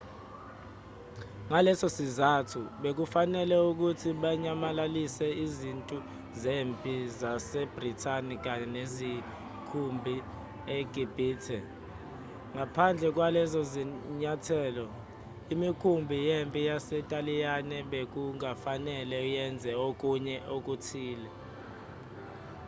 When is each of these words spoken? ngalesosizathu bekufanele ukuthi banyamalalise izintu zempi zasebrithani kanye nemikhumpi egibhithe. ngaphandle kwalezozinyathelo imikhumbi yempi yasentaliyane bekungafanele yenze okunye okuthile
ngalesosizathu 1.49 2.61
bekufanele 2.81 3.55
ukuthi 3.69 4.09
banyamalalise 4.23 5.27
izintu 5.45 5.97
zempi 6.41 6.93
zasebrithani 7.19 8.35
kanye 8.45 8.67
nemikhumpi 8.75 10.15
egibhithe. 10.77 11.59
ngaphandle 12.55 13.07
kwalezozinyathelo 13.15 14.85
imikhumbi 15.53 16.15
yempi 16.27 16.59
yasentaliyane 16.69 17.77
bekungafanele 17.91 19.17
yenze 19.33 19.71
okunye 19.87 20.35
okuthile 20.55 21.29